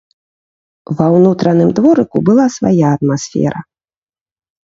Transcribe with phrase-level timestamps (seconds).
[1.01, 3.59] Ва ўнутраным дворыку была свая атмасфера.